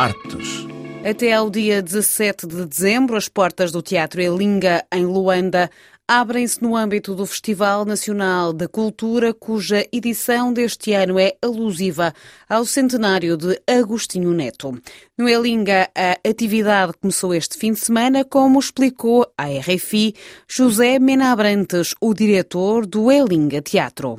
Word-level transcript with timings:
Artes. 0.00 0.66
Até 1.04 1.34
ao 1.34 1.50
dia 1.50 1.82
17 1.82 2.46
de 2.46 2.64
dezembro, 2.64 3.16
as 3.16 3.28
portas 3.28 3.70
do 3.70 3.82
Teatro 3.82 4.22
Elinga, 4.22 4.82
em 4.90 5.04
Luanda, 5.04 5.70
abrem-se 6.08 6.62
no 6.62 6.74
âmbito 6.74 7.14
do 7.14 7.26
Festival 7.26 7.84
Nacional 7.84 8.54
da 8.54 8.66
Cultura, 8.66 9.34
cuja 9.34 9.86
edição 9.92 10.54
deste 10.54 10.94
ano 10.94 11.18
é 11.18 11.34
alusiva 11.42 12.14
ao 12.48 12.64
centenário 12.64 13.36
de 13.36 13.60
Agostinho 13.66 14.32
Neto. 14.32 14.72
No 15.18 15.28
Elinga, 15.28 15.90
a 15.94 16.16
atividade 16.26 16.94
começou 16.98 17.34
este 17.34 17.58
fim 17.58 17.72
de 17.72 17.80
semana, 17.80 18.24
como 18.24 18.58
explicou 18.58 19.30
à 19.36 19.48
RFI 19.48 20.14
José 20.48 20.98
Mena 20.98 21.30
Abrantes, 21.30 21.94
o 22.00 22.14
diretor 22.14 22.86
do 22.86 23.12
Elinga 23.12 23.60
Teatro. 23.60 24.18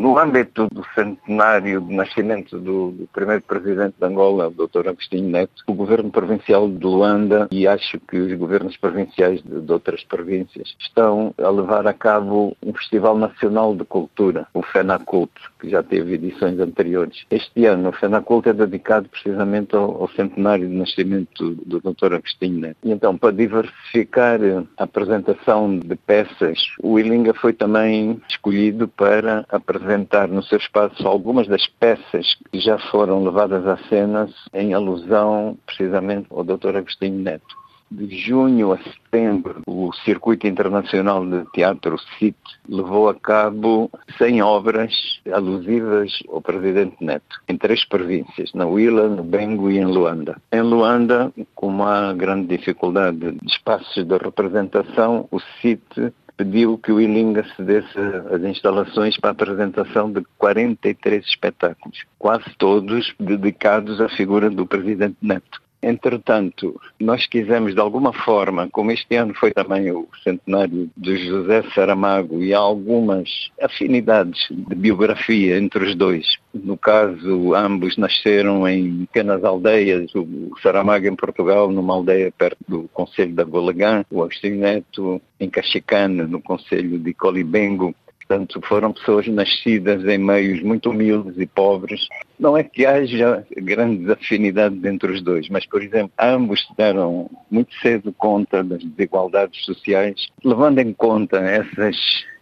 No 0.00 0.16
âmbito 0.16 0.68
do 0.70 0.84
centenário 0.94 1.80
de 1.80 1.92
nascimento 1.92 2.56
do, 2.60 2.92
do, 2.92 3.08
primeiro 3.12 3.42
presidente 3.42 3.96
de 3.98 4.06
Angola, 4.06 4.46
o 4.46 4.50
Dr. 4.52 4.90
Agostinho 4.90 5.28
Neto, 5.28 5.64
o 5.66 5.74
governo 5.74 6.08
provincial 6.08 6.68
de 6.68 6.84
Luanda 6.86 7.48
e 7.50 7.66
acho 7.66 7.98
que 7.98 8.16
os 8.16 8.32
governos 8.38 8.76
provinciais 8.76 9.42
de, 9.42 9.60
de, 9.60 9.72
outras 9.72 10.04
províncias 10.04 10.72
estão 10.78 11.34
a 11.36 11.50
levar 11.50 11.84
a 11.88 11.92
cabo 11.92 12.56
um 12.62 12.72
Festival 12.74 13.18
Nacional 13.18 13.74
de 13.74 13.84
Cultura, 13.84 14.46
o 14.54 14.62
FENACULT, 14.62 15.32
que 15.58 15.68
já 15.68 15.82
teve 15.82 16.14
edições 16.14 16.60
anteriores. 16.60 17.24
Este 17.28 17.66
ano 17.66 17.88
o 17.88 17.92
FENACULT 17.92 18.50
é 18.50 18.52
dedicado 18.52 19.08
precisamente 19.08 19.74
ao, 19.74 20.02
ao 20.02 20.08
centenário 20.10 20.68
de 20.68 20.76
nascimento 20.76 21.56
do, 21.56 21.80
do 21.80 21.92
Dr. 21.92 22.14
Agostinho 22.14 22.60
Neto. 22.60 22.76
E 22.84 22.92
então, 22.92 23.18
para 23.18 23.32
diversificar 23.32 24.38
a 24.76 24.84
apresentação 24.84 25.76
de 25.76 25.96
peças, 25.96 26.56
o 26.80 27.00
Ilinga 27.00 27.34
foi 27.34 27.52
também 27.52 28.22
escolhido 28.28 28.86
para 28.86 29.44
apresentar 29.48 29.87
apresentar 29.88 30.28
no 30.28 30.42
seu 30.42 30.58
espaço 30.58 31.08
algumas 31.08 31.48
das 31.48 31.66
peças 31.66 32.36
que 32.52 32.60
já 32.60 32.78
foram 32.90 33.24
levadas 33.24 33.66
à 33.66 33.78
cena 33.88 34.28
em 34.52 34.74
alusão 34.74 35.56
precisamente 35.64 36.26
ao 36.30 36.44
Dr. 36.44 36.76
Agostinho 36.76 37.18
Neto. 37.18 37.56
De 37.90 38.06
junho 38.18 38.72
a 38.74 38.78
setembro, 38.78 39.62
o 39.66 39.90
Circuito 40.04 40.46
Internacional 40.46 41.24
de 41.24 41.42
Teatro 41.52 41.96
CIT 42.18 42.36
levou 42.68 43.08
a 43.08 43.14
cabo 43.14 43.90
100 44.18 44.42
obras 44.42 44.92
alusivas 45.32 46.22
ao 46.28 46.42
Presidente 46.42 47.02
Neto, 47.02 47.40
em 47.48 47.56
três 47.56 47.86
províncias, 47.86 48.52
na 48.52 48.66
Huila, 48.66 49.08
no 49.08 49.22
Bengo 49.22 49.70
e 49.70 49.78
em 49.78 49.86
Luanda. 49.86 50.36
Em 50.52 50.60
Luanda, 50.60 51.32
com 51.54 51.68
uma 51.68 52.12
grande 52.12 52.58
dificuldade 52.58 53.32
de 53.32 53.46
espaços 53.46 54.04
de 54.04 54.18
representação, 54.18 55.26
o 55.30 55.40
CIT 55.40 56.12
pediu 56.38 56.78
que 56.78 56.92
o 56.92 57.00
Ilinga 57.00 57.44
cedesse 57.56 57.98
as 58.32 58.42
instalações 58.42 59.18
para 59.18 59.30
a 59.30 59.32
apresentação 59.32 60.10
de 60.10 60.22
43 60.38 61.26
espetáculos, 61.26 62.04
quase 62.16 62.44
todos 62.56 63.12
dedicados 63.18 64.00
à 64.00 64.08
figura 64.08 64.48
do 64.48 64.64
Presidente 64.64 65.16
Neto. 65.20 65.60
Entretanto, 65.82 66.80
nós 66.98 67.26
quisemos 67.26 67.72
de 67.72 67.80
alguma 67.80 68.12
forma, 68.12 68.68
como 68.70 68.90
este 68.90 69.14
ano 69.14 69.32
foi 69.34 69.52
também 69.52 69.90
o 69.92 70.08
centenário 70.24 70.90
de 70.96 71.16
José 71.26 71.62
Saramago 71.74 72.42
e 72.42 72.52
há 72.52 72.58
algumas 72.58 73.28
afinidades 73.62 74.48
de 74.50 74.74
biografia 74.74 75.56
entre 75.56 75.84
os 75.84 75.94
dois. 75.94 76.36
No 76.52 76.76
caso, 76.76 77.54
ambos 77.54 77.96
nasceram 77.96 78.66
em 78.68 79.06
pequenas 79.06 79.44
aldeias, 79.44 80.12
o 80.16 80.52
Saramago 80.60 81.06
em 81.06 81.14
Portugal, 81.14 81.70
numa 81.70 81.94
aldeia 81.94 82.32
perto 82.36 82.58
do 82.66 82.88
Conselho 82.92 83.34
da 83.34 83.44
Golegã, 83.44 84.04
o 84.10 84.22
Agostinho 84.22 84.58
Neto 84.58 85.22
em 85.38 85.48
Cachicane, 85.48 86.22
no 86.22 86.42
Conselho 86.42 86.98
de 86.98 87.14
Colibengo, 87.14 87.94
Portanto, 88.28 88.60
foram 88.68 88.92
pessoas 88.92 89.26
nascidas 89.26 90.04
em 90.04 90.18
meios 90.18 90.62
muito 90.62 90.90
humildes 90.90 91.38
e 91.38 91.46
pobres. 91.46 92.06
Não 92.38 92.58
é 92.58 92.62
que 92.62 92.84
haja 92.84 93.42
grandes 93.56 94.06
afinidades 94.10 94.84
entre 94.84 95.12
os 95.12 95.22
dois, 95.22 95.48
mas, 95.48 95.64
por 95.64 95.82
exemplo, 95.82 96.12
ambos 96.20 96.60
deram 96.76 97.30
muito 97.50 97.74
cedo 97.76 98.12
conta 98.12 98.62
das 98.62 98.84
desigualdades 98.84 99.64
sociais, 99.64 100.28
levando 100.44 100.78
em 100.78 100.92
conta 100.92 101.38
essa 101.38 101.90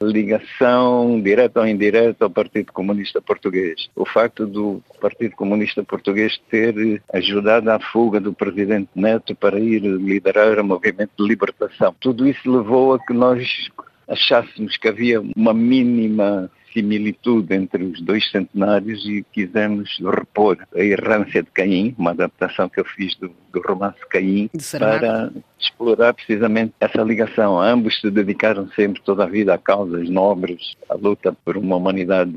ligação 0.02 1.20
direta 1.22 1.60
ou 1.60 1.66
indireta 1.66 2.24
ao 2.24 2.30
Partido 2.30 2.72
Comunista 2.72 3.22
Português. 3.22 3.88
O 3.94 4.04
facto 4.04 4.44
do 4.44 4.82
Partido 5.00 5.36
Comunista 5.36 5.84
Português 5.84 6.36
ter 6.50 7.00
ajudado 7.12 7.70
à 7.70 7.78
fuga 7.78 8.18
do 8.18 8.32
presidente 8.32 8.90
Neto 8.96 9.36
para 9.36 9.58
ir 9.58 9.80
liderar 9.82 10.58
o 10.58 10.64
movimento 10.64 11.12
de 11.16 11.28
libertação. 11.28 11.94
Tudo 12.00 12.26
isso 12.26 12.50
levou 12.50 12.94
a 12.94 12.98
que 12.98 13.12
nós 13.12 13.70
achássemos 14.08 14.76
que 14.76 14.88
havia 14.88 15.20
uma 15.20 15.52
mínima 15.54 16.50
similitude 16.76 17.54
entre 17.54 17.82
os 17.84 18.02
dois 18.02 18.30
centenários 18.30 19.02
e 19.06 19.24
quisemos 19.32 19.98
repor 19.98 20.58
a 20.74 20.80
errância 20.80 21.42
de 21.42 21.50
Caim, 21.50 21.94
uma 21.96 22.10
adaptação 22.10 22.68
que 22.68 22.78
eu 22.78 22.84
fiz 22.84 23.16
do, 23.16 23.30
do 23.50 23.62
romance 23.62 23.98
Caim, 24.10 24.50
para 24.78 25.32
explorar 25.58 26.12
precisamente 26.12 26.74
essa 26.78 27.02
ligação. 27.02 27.58
Ambos 27.58 27.98
se 27.98 28.10
dedicaram 28.10 28.68
sempre 28.72 29.00
toda 29.02 29.24
a 29.24 29.26
vida 29.26 29.54
a 29.54 29.58
causas 29.58 30.10
nobres, 30.10 30.74
à 30.90 30.94
luta 30.94 31.32
por 31.44 31.56
uma 31.56 31.76
humanidade 31.76 32.34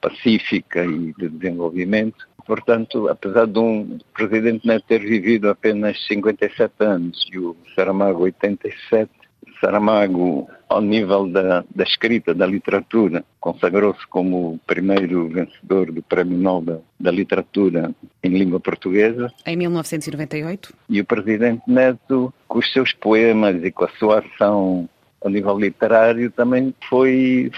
pacífica 0.00 0.84
e 0.84 1.14
de 1.14 1.28
desenvolvimento. 1.28 2.26
Portanto, 2.44 3.08
apesar 3.08 3.46
de 3.46 3.58
um 3.60 3.98
presidente 4.12 4.66
ter 4.88 4.98
vivido 4.98 5.48
apenas 5.48 6.04
57 6.08 6.72
anos 6.80 7.24
e 7.32 7.38
o 7.38 7.56
Saramago 7.76 8.24
87, 8.24 9.08
Saramago, 9.62 10.48
ao 10.68 10.80
nível 10.80 11.28
da, 11.28 11.64
da 11.72 11.84
escrita, 11.84 12.34
da 12.34 12.44
literatura, 12.44 13.24
consagrou-se 13.38 14.04
como 14.08 14.54
o 14.54 14.60
primeiro 14.66 15.28
vencedor 15.28 15.92
do 15.92 16.02
Prémio 16.02 16.36
Nobel 16.36 16.82
da 16.98 17.12
Literatura 17.12 17.94
em 18.24 18.30
língua 18.30 18.58
portuguesa. 18.58 19.32
Em 19.46 19.56
1998. 19.56 20.74
E 20.88 21.00
o 21.00 21.04
presidente 21.04 21.62
Neto, 21.68 22.34
com 22.48 22.58
os 22.58 22.72
seus 22.72 22.92
poemas 22.92 23.62
e 23.62 23.70
com 23.70 23.84
a 23.84 23.90
sua 23.98 24.18
ação 24.18 24.88
ao 25.20 25.30
nível 25.30 25.56
literário, 25.56 26.30
também 26.32 26.74
foi 26.88 27.52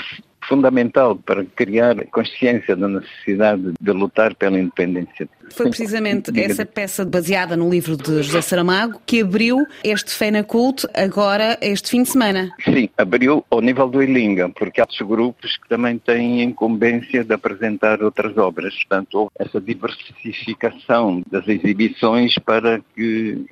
fundamental 0.48 1.16
para 1.16 1.44
criar 1.44 2.04
consciência 2.06 2.76
da 2.76 2.88
necessidade 2.88 3.72
de 3.80 3.92
lutar 3.92 4.34
pela 4.34 4.58
independência. 4.58 5.28
Foi 5.50 5.68
precisamente 5.68 6.32
essa 6.40 6.64
peça 6.64 7.04
baseada 7.04 7.56
no 7.56 7.68
livro 7.68 7.96
de 7.96 8.22
José 8.22 8.40
Saramago 8.40 9.00
que 9.04 9.20
abriu 9.20 9.66
este 9.82 10.10
FENACULT 10.12 10.86
agora 10.94 11.58
este 11.60 11.90
fim 11.90 12.02
de 12.02 12.10
semana. 12.10 12.50
Sim, 12.64 12.88
abriu 12.96 13.44
ao 13.50 13.60
nível 13.60 13.88
do 13.88 14.02
Ilinga, 14.02 14.48
porque 14.50 14.80
há 14.80 14.84
outros 14.84 15.00
grupos 15.06 15.56
que 15.56 15.68
também 15.68 15.98
têm 15.98 16.42
incumbência 16.42 17.24
de 17.24 17.32
apresentar 17.34 18.02
outras 18.02 18.36
obras. 18.36 18.74
Portanto, 18.74 19.14
houve 19.14 19.30
essa 19.38 19.60
diversificação 19.60 21.22
das 21.30 21.46
exibições 21.48 22.34
para 22.38 22.80
que 22.94 23.44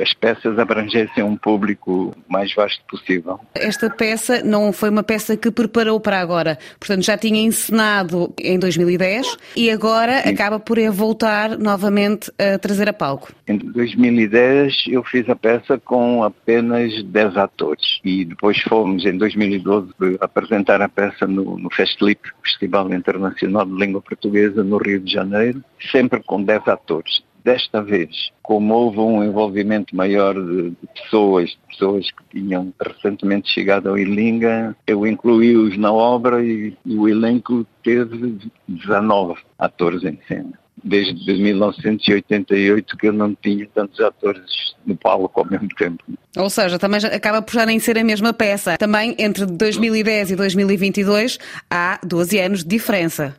as 0.00 0.12
peças 0.12 0.58
abrangessem 0.58 1.22
um 1.22 1.36
público 1.36 2.14
mais 2.28 2.54
vasto 2.54 2.82
possível. 2.88 3.40
Esta 3.54 3.88
peça 3.88 4.42
não 4.42 4.72
foi 4.72 4.90
uma 4.90 5.02
peça 5.02 5.36
que 5.36 5.50
preparou 5.50 5.98
para 5.98 6.20
agora, 6.20 6.58
portanto 6.78 7.04
já 7.04 7.16
tinha 7.16 7.42
encenado 7.42 8.32
em 8.38 8.58
2010 8.58 9.36
e 9.56 9.70
agora 9.70 10.22
Sim. 10.22 10.30
acaba 10.30 10.60
por 10.60 10.78
voltar 10.90 11.58
novamente 11.58 12.30
a 12.38 12.58
trazer 12.58 12.88
a 12.88 12.92
palco. 12.92 13.32
Em 13.46 13.56
2010 13.56 14.84
eu 14.88 15.02
fiz 15.02 15.28
a 15.28 15.36
peça 15.36 15.78
com 15.78 16.22
apenas 16.22 17.02
10 17.02 17.36
atores 17.36 18.00
e 18.04 18.24
depois 18.24 18.58
fomos 18.62 19.04
em 19.04 19.16
2012 19.16 19.92
apresentar 20.20 20.82
a 20.82 20.88
peça 20.88 21.26
no, 21.26 21.58
no 21.58 21.70
Festlip, 21.70 22.20
Festival 22.42 22.92
Internacional 22.92 23.64
de 23.64 23.72
Língua 23.72 24.02
Portuguesa 24.02 24.62
no 24.62 24.76
Rio 24.78 25.00
de 25.00 25.12
Janeiro, 25.12 25.62
sempre 25.90 26.22
com 26.22 26.42
10 26.42 26.68
atores. 26.68 27.22
Desta 27.44 27.82
vez, 27.82 28.30
como 28.42 28.74
houve 28.74 28.98
um 28.98 29.24
envolvimento 29.24 29.94
maior 29.94 30.34
de, 30.34 30.70
de 30.70 30.88
pessoas, 31.02 31.56
pessoas 31.68 32.10
que 32.10 32.38
tinham 32.38 32.72
recentemente 32.80 33.48
chegado 33.48 33.88
ao 33.88 33.98
Ilinga, 33.98 34.76
eu 34.86 35.06
incluí-os 35.06 35.76
na 35.78 35.92
obra 35.92 36.44
e, 36.44 36.76
e 36.84 36.96
o 36.96 37.08
elenco 37.08 37.66
teve 37.82 38.38
19 38.68 39.40
atores 39.58 40.02
em 40.04 40.18
cena 40.26 40.58
desde 40.82 41.34
1988 41.34 42.96
que 42.96 43.08
eu 43.08 43.12
não 43.12 43.34
tinha 43.34 43.66
tantos 43.74 44.00
atores 44.00 44.74
no 44.86 44.96
palco 44.96 45.40
ao 45.40 45.46
mesmo 45.46 45.68
tempo. 45.76 46.02
Ou 46.36 46.50
seja, 46.50 46.78
também 46.78 47.00
acaba 47.04 47.42
por 47.42 47.52
já 47.52 47.66
nem 47.66 47.78
ser 47.78 47.98
a 47.98 48.04
mesma 48.04 48.32
peça. 48.32 48.76
Também 48.78 49.14
entre 49.18 49.44
2010 49.44 50.32
e 50.32 50.36
2022 50.36 51.38
há 51.70 52.00
12 52.04 52.38
anos 52.38 52.62
de 52.62 52.68
diferença. 52.68 53.36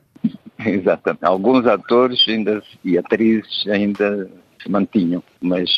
Exatamente. 0.65 1.23
Alguns 1.23 1.65
atores 1.65 2.23
ainda, 2.27 2.61
e 2.83 2.97
atrizes 2.97 3.65
ainda 3.67 4.29
se 4.61 4.69
mantinham, 4.69 5.23
mas 5.41 5.69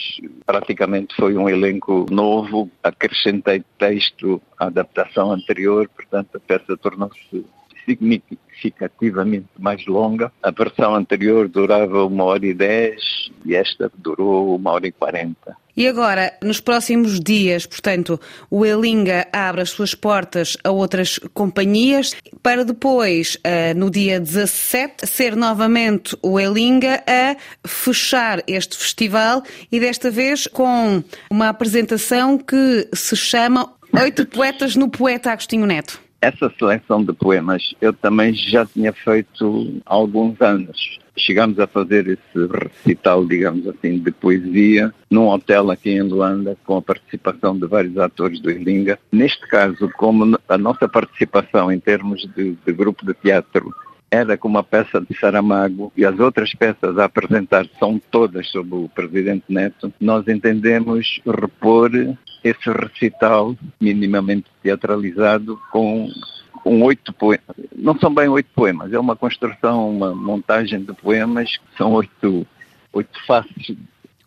praticamente 0.45 1.15
foi 1.15 1.37
um 1.37 1.47
elenco 1.47 2.07
novo, 2.09 2.69
acrescentei 2.83 3.63
texto 3.77 4.41
à 4.57 4.65
adaptação 4.65 5.31
anterior, 5.31 5.87
portanto 5.95 6.29
a 6.35 6.39
peça 6.39 6.75
tornou-se 6.77 7.45
significativamente 7.85 9.47
mais 9.57 9.85
longa. 9.85 10.31
A 10.41 10.51
versão 10.51 10.95
anterior 10.95 11.47
durava 11.47 12.05
uma 12.05 12.23
hora 12.23 12.45
e 12.45 12.53
dez 12.53 13.01
e 13.45 13.55
esta 13.55 13.91
durou 13.97 14.55
uma 14.55 14.71
hora 14.71 14.87
e 14.87 14.91
quarenta. 14.91 15.55
E 15.75 15.87
agora, 15.87 16.33
nos 16.43 16.59
próximos 16.59 17.19
dias, 17.19 17.65
portanto, 17.65 18.19
o 18.49 18.65
Elinga 18.65 19.27
abre 19.31 19.61
as 19.61 19.69
suas 19.69 19.95
portas 19.95 20.57
a 20.63 20.69
outras 20.69 21.17
companhias 21.33 22.13
para 22.43 22.65
depois, 22.65 23.37
eh, 23.43 23.73
no 23.73 23.89
dia 23.89 24.19
17, 24.19 25.07
ser 25.07 25.35
novamente 25.35 26.17
o 26.21 26.39
Elinga 26.39 27.01
a 27.07 27.37
fechar 27.65 28.43
este 28.47 28.77
festival 28.77 29.43
e 29.71 29.79
desta 29.79 30.11
vez 30.11 30.45
com 30.45 31.01
uma 31.29 31.47
apresentação 31.47 32.37
que 32.37 32.89
se 32.93 33.15
chama 33.15 33.73
Oito 33.93 34.25
Poetas 34.25 34.75
no 34.75 34.89
Poeta 34.89 35.31
Agostinho 35.31 35.65
Neto. 35.65 36.10
Essa 36.21 36.53
seleção 36.59 37.03
de 37.03 37.13
poemas 37.13 37.73
eu 37.81 37.91
também 37.91 38.31
já 38.31 38.63
tinha 38.63 38.93
feito 38.93 39.81
há 39.83 39.95
alguns 39.95 40.39
anos. 40.39 40.99
Chegamos 41.17 41.59
a 41.59 41.65
fazer 41.65 42.07
esse 42.07 42.47
recital, 42.53 43.25
digamos 43.25 43.67
assim, 43.67 43.97
de 43.97 44.11
poesia 44.11 44.93
num 45.09 45.27
hotel 45.27 45.71
aqui 45.71 45.89
em 45.89 46.03
Luanda 46.03 46.55
com 46.63 46.77
a 46.77 46.81
participação 46.81 47.57
de 47.57 47.65
vários 47.65 47.97
atores 47.97 48.39
do 48.39 48.51
Ilinga. 48.51 48.99
Neste 49.11 49.47
caso, 49.47 49.89
como 49.97 50.37
a 50.47 50.57
nossa 50.59 50.87
participação 50.87 51.71
em 51.71 51.79
termos 51.79 52.21
de, 52.35 52.55
de 52.65 52.71
grupo 52.71 53.03
de 53.03 53.15
teatro 53.15 53.73
era 54.11 54.37
com 54.37 54.49
uma 54.49 54.61
peça 54.61 54.99
de 54.99 55.17
Saramago 55.17 55.91
e 55.95 56.05
as 56.05 56.19
outras 56.19 56.53
peças 56.53 56.97
a 56.97 57.05
apresentar 57.05 57.65
são 57.79 57.97
todas 58.11 58.49
sobre 58.49 58.75
o 58.75 58.89
Presidente 58.89 59.45
Neto, 59.47 59.91
nós 60.01 60.27
entendemos 60.27 61.21
repor 61.25 61.89
esse 62.43 62.69
recital 62.69 63.55
minimamente 63.79 64.47
teatralizado 64.61 65.57
com 65.71 66.09
com 66.63 66.79
oito 66.83 67.11
poemas. 67.13 67.55
Não 67.75 67.97
são 67.97 68.13
bem 68.13 68.27
oito 68.27 68.49
poemas, 68.53 68.93
é 68.93 68.99
uma 68.99 69.15
construção, 69.15 69.89
uma 69.89 70.13
montagem 70.13 70.83
de 70.83 70.93
poemas, 70.93 71.49
são 71.75 71.93
oito, 71.93 72.45
oito 72.93 73.25
faces. 73.25 73.75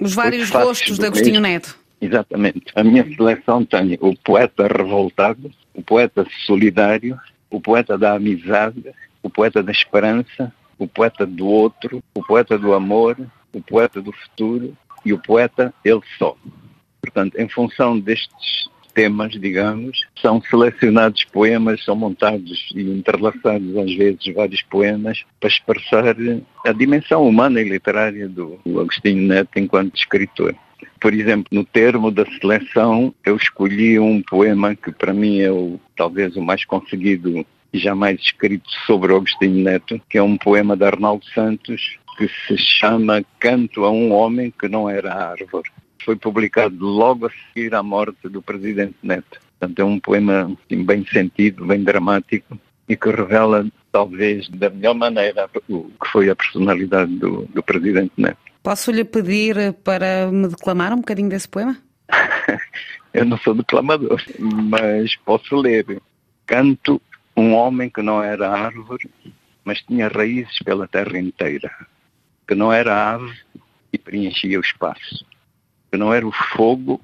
Os 0.01 0.15
vários 0.15 0.51
rostos 0.51 0.99
de 0.99 1.07
Agostinho 1.07 1.41
Neto. 1.41 1.79
Exatamente. 2.01 2.65
A 2.75 2.83
minha 2.83 3.05
seleção 3.15 3.65
tem 3.65 3.97
o 4.01 4.17
poeta 4.17 4.67
revoltado, 4.67 5.49
o 5.73 5.81
poeta 5.81 6.27
solidário, 6.45 7.17
o 7.49 7.61
poeta 7.61 7.97
da 7.97 8.15
amizade, 8.15 8.93
o 9.25 9.31
poeta 9.31 9.63
da 9.63 9.73
esperança, 9.73 10.53
o 10.79 10.87
poeta 10.87 11.25
do 11.25 11.47
outro, 11.47 12.05
o 12.15 12.23
poeta 12.23 12.59
do 12.59 12.75
amor, 12.75 13.17
o 13.53 13.61
poeta 13.63 14.03
do 14.03 14.13
futuro 14.13 14.77
e 15.05 15.13
o 15.13 15.19
poeta 15.19 15.73
ele 15.83 16.03
só. 16.19 16.37
Portanto, 17.01 17.35
em 17.41 17.49
função 17.49 17.99
destes 17.99 18.69
temas, 18.95 19.33
digamos, 19.33 20.01
são 20.21 20.41
selecionados 20.43 21.25
poemas, 21.25 21.85
são 21.85 21.97
montados 21.97 22.71
e 22.75 22.83
entrelaçados 22.83 23.77
às 23.77 23.93
vezes 23.95 24.33
vários 24.33 24.63
poemas 24.63 25.25
para 25.41 25.49
expressar 25.49 26.05
a 26.65 26.73
dimensão 26.73 27.27
humana 27.27 27.61
e 27.61 27.69
literária 27.69 28.29
do 28.29 28.61
Agostinho 28.67 29.27
Neto 29.27 29.59
enquanto 29.59 29.97
escritor. 29.97 30.55
Por 31.01 31.13
exemplo, 31.13 31.47
no 31.51 31.65
termo 31.65 32.11
da 32.11 32.25
seleção, 32.41 33.13
eu 33.25 33.37
escolhi 33.37 33.99
um 33.99 34.23
poema 34.23 34.75
que 34.75 34.93
para 34.93 35.13
mim 35.13 35.41
é 35.41 35.51
o, 35.51 35.79
talvez 35.97 36.37
o 36.37 36.43
mais 36.43 36.65
conseguido 36.65 37.45
jamais 37.79 38.21
escrito 38.21 38.69
sobre 38.87 39.15
Agostinho 39.15 39.63
Neto, 39.63 40.01
que 40.09 40.19
é 40.19 40.23
um 40.23 40.37
poema 40.37 40.77
de 40.77 40.85
Arnaldo 40.85 41.25
Santos 41.27 41.99
que 42.17 42.29
se 42.47 42.57
chama 42.57 43.25
Canto 43.41 43.85
a 43.85 43.91
um 43.91 44.13
Homem 44.13 44.53
que 44.59 44.69
Não 44.69 44.89
Era 44.89 45.15
Árvore. 45.15 45.71
Foi 46.05 46.17
publicado 46.17 46.85
logo 46.85 47.27
a 47.27 47.31
seguir 47.31 47.75
à 47.75 47.83
morte 47.83 48.29
do 48.29 48.43
presidente 48.43 48.97
Neto. 49.03 49.41
Portanto, 49.59 49.79
é 49.79 49.85
um 49.85 49.99
poema 49.99 50.57
assim, 50.67 50.85
bem 50.85 51.05
sentido, 51.07 51.67
bem 51.67 51.83
dramático 51.83 52.59
e 52.89 52.97
que 52.97 53.11
revela, 53.11 53.67
talvez, 53.91 54.49
da 54.51 54.69
melhor 54.69 54.95
maneira 54.95 55.49
o 55.69 55.85
que 55.85 56.09
foi 56.13 56.29
a 56.29 56.37
personalidade 56.37 57.15
do, 57.17 57.47
do 57.47 57.63
presidente 57.63 58.13
Neto. 58.17 58.39
Posso-lhe 58.63 59.05
pedir 59.05 59.73
para 59.85 60.31
me 60.31 60.49
declamar 60.49 60.93
um 60.93 60.99
bocadinho 60.99 61.29
desse 61.29 61.49
poema? 61.49 61.77
Eu 63.13 63.25
não 63.25 63.39
sou 63.39 63.55
declamador, 63.55 64.21
mas 64.39 65.15
posso 65.17 65.57
ler. 65.57 66.01
Canto 66.47 67.01
um 67.37 67.55
homem 67.55 67.91
que 67.91 68.03
não 68.03 68.23
era 68.23 68.51
árvore, 68.51 69.11
mas 69.65 69.83
tinha 69.83 70.09
raízes 70.09 70.59
pela 70.61 70.87
terra 70.87 71.19
inteira, 71.19 71.71
que 72.47 72.55
não 72.55 72.73
era 72.73 73.13
ave 73.13 73.35
e 73.93 73.99
preenchia 73.99 74.59
o 74.59 74.63
espaço, 74.63 75.27
que 75.91 75.97
não 75.97 76.13
era 76.13 76.27
o 76.27 76.33
fogo, 76.33 77.01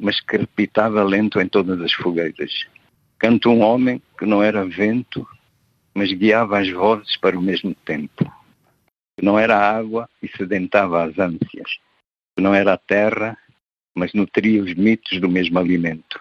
mas 0.00 0.20
crepitava 0.20 1.02
lento 1.02 1.40
em 1.40 1.48
todas 1.48 1.80
as 1.80 1.92
fogueiras. 1.92 2.66
Canto 3.18 3.50
um 3.50 3.60
homem 3.60 4.00
que 4.18 4.26
não 4.26 4.42
era 4.42 4.64
vento, 4.64 5.26
mas 5.94 6.12
guiava 6.12 6.58
as 6.58 6.70
vozes 6.70 7.16
para 7.18 7.38
o 7.38 7.42
mesmo 7.42 7.74
tempo, 7.74 8.24
que 9.16 9.24
não 9.24 9.38
era 9.38 9.56
água 9.56 10.08
e 10.22 10.28
sedentava 10.28 11.04
as 11.04 11.18
ânsias, 11.18 11.78
que 12.36 12.42
não 12.42 12.54
era 12.54 12.72
a 12.72 12.78
terra, 12.78 13.36
mas 13.94 14.12
nutria 14.12 14.62
os 14.62 14.74
mitos 14.74 15.20
do 15.20 15.28
mesmo 15.28 15.58
alimento. 15.58 16.20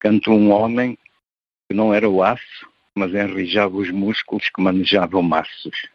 Canto 0.00 0.32
um 0.32 0.50
homem 0.50 0.98
que 1.68 1.74
não 1.74 1.92
era 1.92 2.08
o 2.08 2.22
aço, 2.22 2.68
mas 2.98 3.14
enrijava 3.14 3.76
os 3.76 3.90
músculos 3.90 4.50
que 4.50 4.60
manejavam 4.60 5.22
maços. 5.22 5.88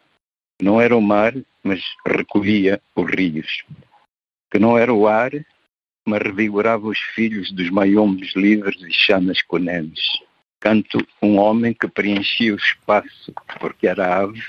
Não 0.60 0.80
era 0.80 0.96
o 0.96 1.02
mar, 1.02 1.34
mas 1.62 1.82
recolhia 2.06 2.80
os 2.96 3.10
rios. 3.10 3.64
Que 4.50 4.58
não 4.58 4.78
era 4.78 4.92
o 4.92 5.06
ar, 5.06 5.30
mas 6.06 6.22
revigorava 6.22 6.86
os 6.86 6.98
filhos 6.98 7.52
dos 7.52 7.68
maiombes 7.68 8.34
livres 8.34 8.80
e 8.80 8.92
chamas 8.92 9.42
conemes. 9.42 10.00
Canto 10.60 10.98
um 11.20 11.38
homem 11.38 11.74
que 11.74 11.86
preenchia 11.86 12.54
o 12.54 12.56
espaço 12.56 13.32
porque 13.60 13.86
era 13.86 14.16
ave, 14.16 14.42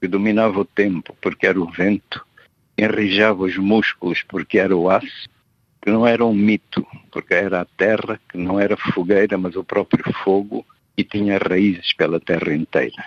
que 0.00 0.06
dominava 0.06 0.60
o 0.60 0.64
tempo 0.64 1.16
porque 1.20 1.46
era 1.46 1.60
o 1.60 1.70
vento, 1.70 2.24
enrijava 2.78 3.42
os 3.42 3.56
músculos 3.56 4.22
porque 4.22 4.58
era 4.58 4.76
o 4.76 4.88
aço, 4.88 5.28
que 5.82 5.90
não 5.90 6.06
era 6.06 6.24
um 6.24 6.34
mito 6.34 6.86
porque 7.10 7.34
era 7.34 7.62
a 7.62 7.64
terra, 7.64 8.20
que 8.28 8.38
não 8.38 8.60
era 8.60 8.76
fogueira, 8.76 9.36
mas 9.36 9.56
o 9.56 9.64
próprio 9.64 10.04
fogo, 10.22 10.64
e 11.00 11.04
tinha 11.04 11.38
raízes 11.38 11.92
pela 11.94 12.20
terra 12.20 12.54
inteira. 12.54 13.04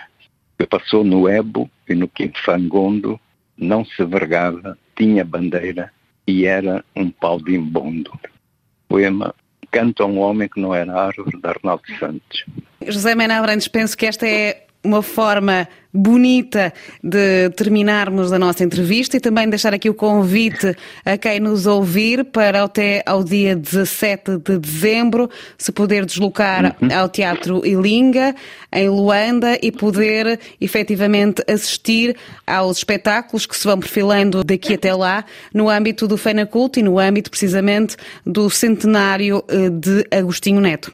Que 0.58 0.66
passou 0.66 1.04
no 1.04 1.28
Ebo 1.28 1.70
e 1.88 1.94
no 1.94 2.08
Quinto 2.08 2.42
Fangondo, 2.42 3.20
não 3.56 3.84
se 3.84 4.04
vergava, 4.04 4.76
tinha 4.96 5.24
bandeira 5.24 5.92
e 6.26 6.44
era 6.44 6.84
um 6.96 7.10
pau 7.10 7.40
de 7.40 7.54
imbundo. 7.54 8.10
Poema 8.88 9.34
Canta 9.70 10.04
um 10.04 10.20
Homem 10.20 10.48
que 10.48 10.60
Não 10.60 10.72
Era 10.72 10.94
Árvore, 10.94 11.36
de 11.36 11.48
Arnaldo 11.48 11.82
Santos. 11.98 12.44
José 12.86 13.16
Mena 13.16 13.38
Abrantes, 13.38 13.66
penso 13.66 13.96
que 13.96 14.06
esta 14.06 14.24
é 14.24 14.66
uma 14.84 15.02
forma 15.02 15.66
bonita 15.94 16.72
de 17.02 17.50
terminarmos 17.50 18.32
a 18.32 18.38
nossa 18.38 18.64
entrevista 18.64 19.16
e 19.16 19.20
também 19.20 19.48
deixar 19.48 19.72
aqui 19.72 19.88
o 19.88 19.94
convite 19.94 20.76
a 21.04 21.16
quem 21.16 21.38
nos 21.38 21.66
ouvir 21.66 22.24
para 22.24 22.64
até 22.64 23.00
ao 23.06 23.22
dia 23.22 23.54
17 23.54 24.38
de 24.38 24.58
dezembro 24.58 25.30
se 25.56 25.70
poder 25.70 26.04
deslocar 26.04 26.76
uhum. 26.82 26.88
ao 26.92 27.08
Teatro 27.08 27.64
Ilinga, 27.64 28.34
em 28.72 28.88
Luanda, 28.88 29.56
e 29.62 29.70
poder 29.70 30.40
efetivamente 30.60 31.44
assistir 31.48 32.16
aos 32.44 32.78
espetáculos 32.78 33.46
que 33.46 33.56
se 33.56 33.64
vão 33.64 33.78
perfilando 33.78 34.42
daqui 34.42 34.74
até 34.74 34.92
lá 34.92 35.24
no 35.52 35.68
âmbito 35.68 36.08
do 36.08 36.16
Fenaculto 36.16 36.80
e 36.80 36.82
no 36.82 36.98
âmbito 36.98 37.30
precisamente 37.30 37.96
do 38.26 38.50
centenário 38.50 39.44
eh, 39.48 39.70
de 39.70 40.04
Agostinho 40.10 40.60
Neto. 40.60 40.92